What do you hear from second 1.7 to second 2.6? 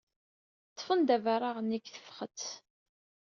deg tefxet.